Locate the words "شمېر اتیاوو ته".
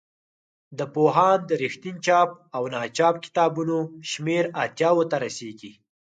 4.11-5.17